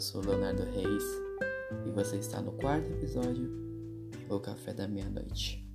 [0.00, 1.02] sou Leonardo Reis
[1.84, 3.50] e você está no quarto episódio
[4.28, 5.66] do Café da Meia-Noite.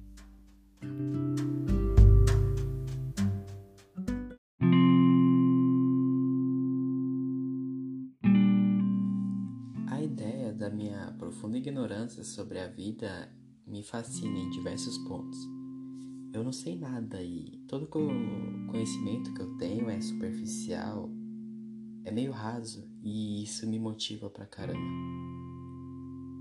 [9.88, 13.30] A ideia da minha profunda ignorância sobre a vida
[13.68, 15.38] me fascina em diversos pontos.
[16.34, 21.10] Eu não sei nada e todo conhecimento que eu tenho é superficial,
[22.06, 24.80] é meio raso e isso me motiva pra caramba.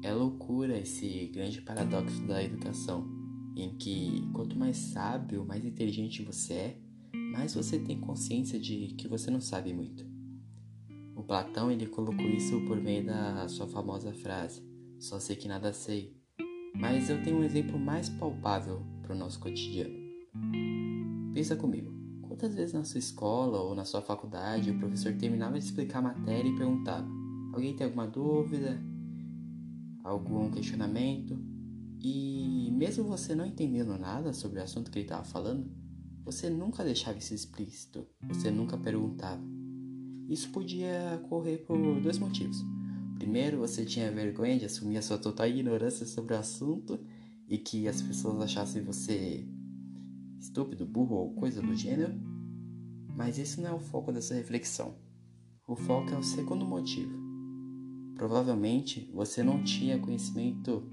[0.03, 3.09] É loucura esse grande paradoxo da educação,
[3.57, 6.79] em que quanto mais sábio, mais inteligente você é,
[7.33, 10.07] mais você tem consciência de que você não sabe muito.
[11.15, 14.63] O Platão ele colocou isso por meio da sua famosa frase:
[14.99, 16.17] "Só sei que nada sei".
[16.75, 19.95] Mas eu tenho um exemplo mais palpável para o nosso cotidiano.
[21.35, 22.02] Pensa comigo.
[22.33, 26.03] Quantas vezes na sua escola ou na sua faculdade o professor terminava de explicar a
[26.03, 27.07] matéria e perguntava:
[27.53, 28.83] Alguém tem alguma dúvida?
[30.03, 31.39] Algum questionamento?
[32.01, 35.71] E mesmo você não entendendo nada sobre o assunto que ele estava falando,
[36.25, 39.43] você nunca deixava isso explícito, você nunca perguntava.
[40.27, 42.57] Isso podia ocorrer por dois motivos.
[43.19, 46.99] Primeiro, você tinha vergonha de assumir a sua total ignorância sobre o assunto
[47.47, 49.47] e que as pessoas achassem você
[50.43, 52.13] estúpido, burro ou coisa do gênero,
[53.17, 54.97] mas esse não é o foco dessa reflexão.
[55.67, 57.13] O foco é o segundo motivo.
[58.17, 60.91] Provavelmente você não tinha conhecimento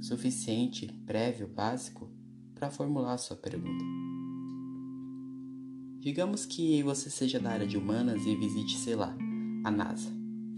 [0.00, 2.10] suficiente, prévio, básico,
[2.54, 3.84] para formular a sua pergunta.
[6.00, 9.16] Digamos que você seja da área de humanas e visite, sei lá,
[9.64, 10.10] a NASA,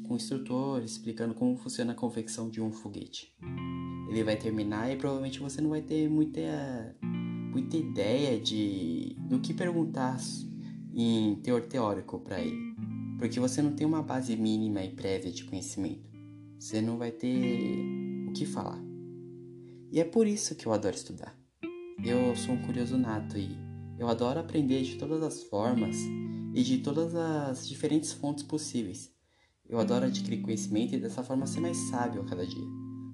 [0.06, 3.34] com um instrutor explicando como funciona a confecção de um foguete.
[4.08, 6.40] Ele vai terminar e provavelmente você não vai ter muita
[7.50, 10.18] muita ideia de do que perguntar
[10.94, 12.74] em teor teórico para ele,
[13.18, 16.08] porque você não tem uma base mínima e prévia de conhecimento.
[16.58, 18.82] Você não vai ter o que falar.
[19.92, 21.38] E é por isso que eu adoro estudar.
[22.04, 23.56] Eu sou um curioso nato e
[23.98, 25.96] eu adoro aprender de todas as formas
[26.54, 29.12] e de todas as diferentes fontes possíveis.
[29.68, 32.66] Eu adoro adquirir conhecimento e dessa forma ser mais sábio a cada dia.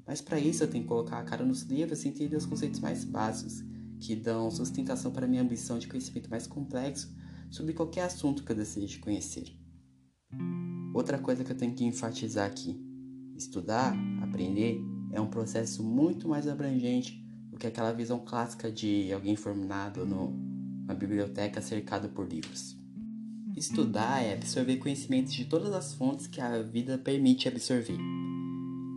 [0.06, 2.80] Mas para isso eu tenho que colocar a cara nos livros e entender os conceitos
[2.80, 3.64] mais básicos
[4.04, 7.10] que dão sustentação para minha ambição de conhecimento mais complexo
[7.50, 9.56] sobre qualquer assunto que eu deseje conhecer.
[10.92, 12.78] Outra coisa que eu tenho que enfatizar aqui:
[13.34, 14.78] estudar, aprender,
[15.10, 17.18] é um processo muito mais abrangente
[17.50, 22.76] do que aquela visão clássica de alguém formado numa biblioteca cercado por livros.
[23.56, 27.98] Estudar é absorver conhecimentos de todas as fontes que a vida permite absorver.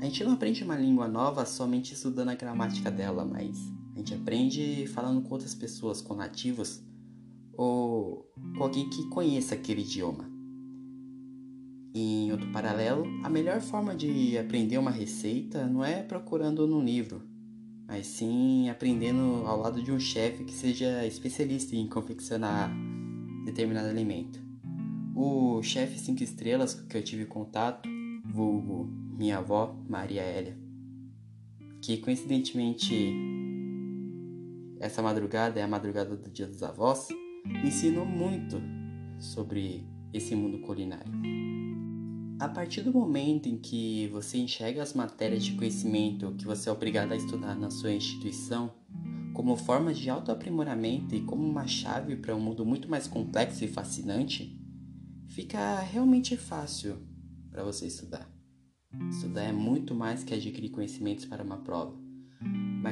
[0.01, 3.57] A gente não aprende uma língua nova somente estudando a gramática dela, mas
[3.97, 6.83] a gente aprende falando com outras pessoas, com nativos
[7.53, 10.29] ou com alguém que conheça aquele idioma.
[11.95, 17.23] Em outro paralelo, a melhor forma de aprender uma receita não é procurando no livro,
[17.87, 22.71] mas sim aprendendo ao lado de um chefe que seja especialista em confeccionar
[23.45, 24.39] determinado alimento.
[25.15, 27.89] O chefe 5 estrelas que eu tive contato,
[28.23, 28.85] vulgo
[29.17, 30.55] minha avó, Maria Hélia,
[31.81, 33.35] que coincidentemente
[34.79, 37.07] essa madrugada é a madrugada do Dia dos Avós,
[37.65, 38.61] ensinou muito
[39.19, 41.11] sobre esse mundo culinário.
[42.39, 46.71] A partir do momento em que você enxerga as matérias de conhecimento que você é
[46.71, 48.71] obrigado a estudar na sua instituição
[49.33, 53.67] como formas de autoaprimoramento e como uma chave para um mundo muito mais complexo e
[53.67, 54.59] fascinante,
[55.27, 56.97] fica realmente fácil
[57.51, 58.31] para você estudar.
[59.09, 62.07] Estudar é muito mais que adquirir conhecimentos para uma prova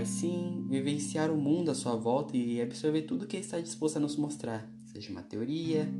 [0.05, 3.99] mas sim vivenciar o mundo à sua volta e absorver tudo que está disposto a
[3.99, 5.91] nos mostrar, seja uma teoria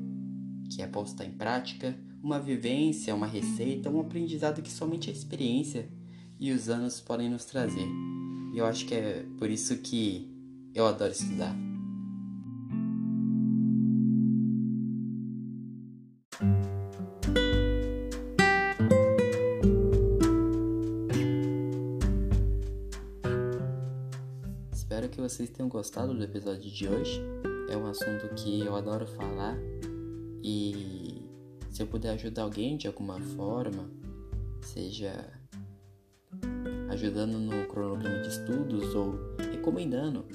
[0.69, 5.89] que é posta em prática, uma vivência, uma receita, um aprendizado que somente a experiência
[6.39, 7.87] e os anos podem nos trazer.
[8.53, 10.31] E eu acho que é por isso que
[10.75, 11.55] eu adoro estudar.
[24.95, 27.21] Espero que vocês tenham gostado do episódio de hoje.
[27.69, 29.57] É um assunto que eu adoro falar
[30.41, 31.29] e
[31.69, 33.91] se eu puder ajudar alguém de alguma forma,
[34.61, 35.33] seja
[36.87, 39.19] ajudando no cronograma de estudos ou
[39.51, 40.25] recomendando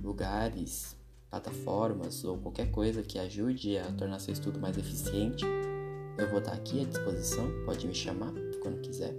[0.00, 0.96] lugares,
[1.28, 5.44] plataformas ou qualquer coisa que ajude a tornar seu estudo mais eficiente,
[6.16, 9.12] eu vou estar aqui à disposição, pode me chamar quando quiser.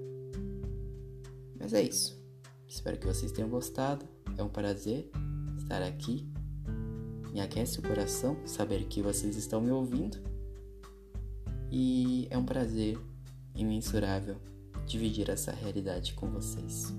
[1.59, 2.17] Mas é isso.
[2.65, 4.07] Espero que vocês tenham gostado.
[4.37, 5.09] É um prazer
[5.57, 6.31] estar aqui.
[7.33, 10.17] Me aquece o coração saber que vocês estão me ouvindo.
[11.71, 12.97] E é um prazer
[13.55, 14.37] imensurável
[14.85, 16.93] dividir essa realidade com vocês.